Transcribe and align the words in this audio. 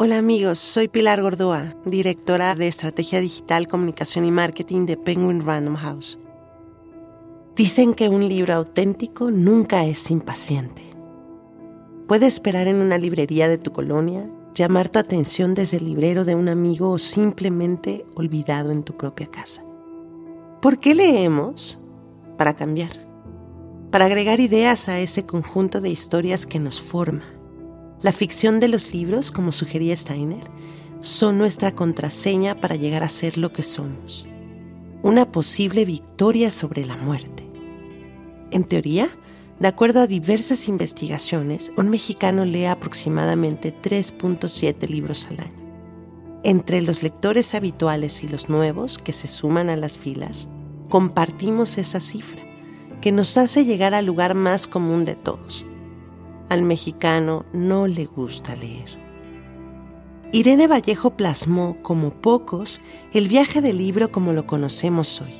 Hola 0.00 0.18
amigos, 0.18 0.60
soy 0.60 0.86
Pilar 0.86 1.20
Gordoa, 1.20 1.74
directora 1.84 2.54
de 2.54 2.68
Estrategia 2.68 3.20
Digital, 3.20 3.66
Comunicación 3.66 4.24
y 4.24 4.30
Marketing 4.30 4.86
de 4.86 4.96
Penguin 4.96 5.44
Random 5.44 5.74
House. 5.74 6.20
Dicen 7.56 7.94
que 7.94 8.08
un 8.08 8.28
libro 8.28 8.54
auténtico 8.54 9.32
nunca 9.32 9.84
es 9.84 10.12
impaciente. 10.12 10.82
Puede 12.06 12.28
esperar 12.28 12.68
en 12.68 12.76
una 12.76 12.96
librería 12.96 13.48
de 13.48 13.58
tu 13.58 13.72
colonia, 13.72 14.30
llamar 14.54 14.88
tu 14.88 15.00
atención 15.00 15.54
desde 15.54 15.78
el 15.78 15.86
librero 15.86 16.24
de 16.24 16.36
un 16.36 16.48
amigo 16.48 16.92
o 16.92 16.98
simplemente 16.98 18.06
olvidado 18.14 18.70
en 18.70 18.84
tu 18.84 18.96
propia 18.96 19.26
casa. 19.26 19.64
¿Por 20.62 20.78
qué 20.78 20.94
leemos? 20.94 21.80
Para 22.36 22.54
cambiar, 22.54 22.92
para 23.90 24.04
agregar 24.04 24.38
ideas 24.38 24.88
a 24.88 25.00
ese 25.00 25.26
conjunto 25.26 25.80
de 25.80 25.90
historias 25.90 26.46
que 26.46 26.60
nos 26.60 26.80
forma. 26.80 27.37
La 28.00 28.12
ficción 28.12 28.60
de 28.60 28.68
los 28.68 28.92
libros, 28.94 29.32
como 29.32 29.50
sugería 29.50 29.96
Steiner, 29.96 30.48
son 31.00 31.36
nuestra 31.36 31.74
contraseña 31.74 32.54
para 32.54 32.76
llegar 32.76 33.02
a 33.02 33.08
ser 33.08 33.36
lo 33.38 33.52
que 33.52 33.64
somos. 33.64 34.26
Una 35.02 35.32
posible 35.32 35.84
victoria 35.84 36.52
sobre 36.52 36.84
la 36.84 36.96
muerte. 36.96 37.44
En 38.52 38.64
teoría, 38.64 39.08
de 39.58 39.66
acuerdo 39.66 40.00
a 40.00 40.06
diversas 40.06 40.68
investigaciones, 40.68 41.72
un 41.76 41.90
mexicano 41.90 42.44
lee 42.44 42.66
aproximadamente 42.66 43.74
3.7 43.74 44.88
libros 44.88 45.26
al 45.28 45.40
año. 45.40 45.68
Entre 46.44 46.80
los 46.82 47.02
lectores 47.02 47.52
habituales 47.54 48.22
y 48.22 48.28
los 48.28 48.48
nuevos 48.48 48.98
que 48.98 49.12
se 49.12 49.26
suman 49.26 49.70
a 49.70 49.76
las 49.76 49.98
filas, 49.98 50.48
compartimos 50.88 51.78
esa 51.78 52.00
cifra, 52.00 52.42
que 53.00 53.10
nos 53.10 53.36
hace 53.36 53.64
llegar 53.64 53.94
al 53.94 54.06
lugar 54.06 54.36
más 54.36 54.68
común 54.68 55.04
de 55.04 55.16
todos. 55.16 55.66
Al 56.48 56.62
mexicano 56.62 57.44
no 57.52 57.86
le 57.86 58.06
gusta 58.06 58.56
leer. 58.56 58.98
Irene 60.32 60.66
Vallejo 60.66 61.16
plasmó, 61.16 61.82
como 61.82 62.10
pocos, 62.10 62.80
el 63.12 63.28
viaje 63.28 63.60
del 63.60 63.78
libro 63.78 64.12
como 64.12 64.32
lo 64.32 64.46
conocemos 64.46 65.20
hoy. 65.20 65.34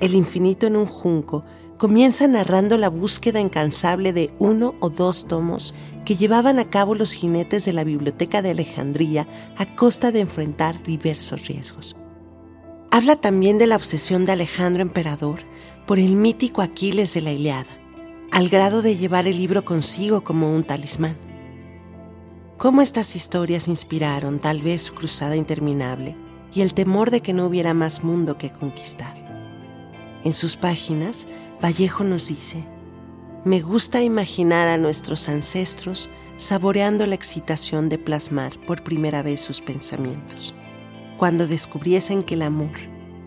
El 0.00 0.14
infinito 0.14 0.66
en 0.66 0.76
un 0.76 0.86
junco 0.86 1.44
comienza 1.78 2.26
narrando 2.26 2.78
la 2.78 2.88
búsqueda 2.88 3.40
incansable 3.40 4.12
de 4.12 4.32
uno 4.38 4.74
o 4.80 4.90
dos 4.90 5.26
tomos 5.26 5.74
que 6.04 6.16
llevaban 6.16 6.58
a 6.58 6.70
cabo 6.70 6.94
los 6.94 7.12
jinetes 7.12 7.64
de 7.64 7.72
la 7.72 7.84
Biblioteca 7.84 8.42
de 8.42 8.50
Alejandría 8.50 9.28
a 9.56 9.76
costa 9.76 10.10
de 10.10 10.20
enfrentar 10.20 10.82
diversos 10.82 11.46
riesgos. 11.46 11.96
Habla 12.90 13.16
también 13.16 13.58
de 13.58 13.66
la 13.66 13.76
obsesión 13.76 14.24
de 14.24 14.32
Alejandro 14.32 14.82
Emperador 14.82 15.40
por 15.86 15.98
el 15.98 16.12
mítico 16.16 16.62
Aquiles 16.62 17.14
de 17.14 17.20
la 17.20 17.32
Iliada, 17.32 17.77
al 18.30 18.48
grado 18.48 18.82
de 18.82 18.96
llevar 18.96 19.26
el 19.26 19.36
libro 19.36 19.64
consigo 19.64 20.22
como 20.22 20.52
un 20.52 20.62
talismán. 20.64 21.16
Cómo 22.56 22.82
estas 22.82 23.16
historias 23.16 23.68
inspiraron 23.68 24.38
tal 24.38 24.62
vez 24.62 24.82
su 24.82 24.94
cruzada 24.94 25.36
interminable 25.36 26.16
y 26.52 26.60
el 26.60 26.74
temor 26.74 27.10
de 27.10 27.20
que 27.20 27.32
no 27.32 27.46
hubiera 27.46 27.74
más 27.74 28.04
mundo 28.04 28.36
que 28.36 28.50
conquistar. 28.50 29.14
En 30.24 30.32
sus 30.32 30.56
páginas 30.56 31.28
Vallejo 31.62 32.04
nos 32.04 32.28
dice, 32.28 32.64
me 33.44 33.60
gusta 33.60 34.02
imaginar 34.02 34.68
a 34.68 34.76
nuestros 34.76 35.28
ancestros 35.28 36.10
saboreando 36.36 37.06
la 37.06 37.14
excitación 37.14 37.88
de 37.88 37.98
plasmar 37.98 38.58
por 38.66 38.82
primera 38.82 39.22
vez 39.22 39.40
sus 39.40 39.60
pensamientos, 39.60 40.54
cuando 41.16 41.46
descubriesen 41.46 42.22
que 42.22 42.34
el 42.34 42.42
amor, 42.42 42.76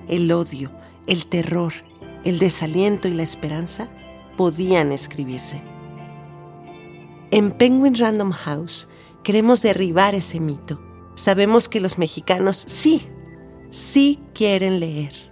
el 0.08 0.32
odio, 0.32 0.72
el 1.08 1.26
terror, 1.26 1.74
el 2.24 2.40
desaliento 2.40 3.08
y 3.08 3.14
la 3.14 3.24
esperanza 3.24 3.90
podían 4.42 4.92
escribirse. 4.92 5.62
En 7.30 7.52
Penguin 7.52 7.94
Random 7.94 8.32
House 8.32 8.88
queremos 9.22 9.62
derribar 9.62 10.16
ese 10.16 10.40
mito. 10.40 10.82
Sabemos 11.14 11.70
que 11.70 11.80
los 11.80 12.00
mexicanos 12.00 12.58
sí, 12.58 13.08
sí 13.70 14.20
quieren 14.34 14.80
leer 14.80 15.32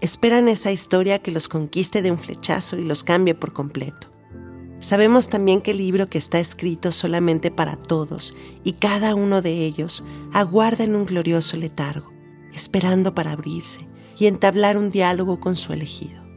esperan 0.00 0.48
esa 0.48 0.72
historia 0.72 1.18
que 1.18 1.30
los 1.30 1.48
conquiste 1.48 2.02
de 2.02 2.10
un 2.10 2.18
flechazo 2.18 2.78
y 2.78 2.84
los 2.84 3.04
cambie 3.04 3.34
por 3.34 3.52
completo. 3.52 4.08
Sabemos 4.80 5.28
también 5.28 5.60
que 5.60 5.72
el 5.72 5.78
libro 5.78 6.08
que 6.08 6.16
está 6.16 6.40
escrito 6.40 6.90
solamente 6.90 7.50
para 7.50 7.76
todos 7.76 8.34
y 8.64 8.72
cada 8.72 9.14
uno 9.14 9.42
de 9.42 9.66
ellos 9.66 10.02
aguarda 10.32 10.84
en 10.84 10.96
un 10.96 11.04
glorioso 11.04 11.58
letargo, 11.58 12.14
esperando 12.54 13.14
para 13.14 13.32
abrirse 13.32 13.86
y 14.18 14.26
entablar 14.26 14.78
un 14.78 14.90
diálogo 14.90 15.38
con 15.38 15.54
su 15.54 15.74
elegido. 15.74 16.29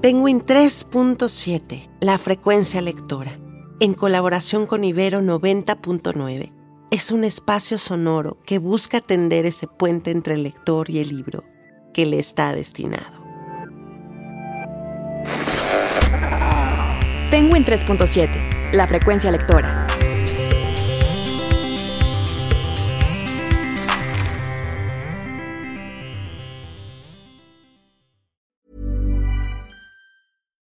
Penguin 0.00 0.44
3.7, 0.44 1.88
la 2.00 2.18
frecuencia 2.18 2.82
lectora, 2.82 3.38
en 3.80 3.94
colaboración 3.94 4.66
con 4.66 4.84
Ibero 4.84 5.22
90.9, 5.22 6.52
es 6.90 7.10
un 7.10 7.24
espacio 7.24 7.78
sonoro 7.78 8.36
que 8.44 8.58
busca 8.58 9.00
tender 9.00 9.46
ese 9.46 9.66
puente 9.66 10.10
entre 10.10 10.34
el 10.34 10.42
lector 10.42 10.90
y 10.90 10.98
el 10.98 11.08
libro 11.08 11.44
que 11.94 12.04
le 12.04 12.18
está 12.18 12.52
destinado. 12.52 13.24
Penguin 17.30 17.64
3.7, 17.64 18.72
la 18.72 18.86
frecuencia 18.86 19.30
lectora. 19.30 19.86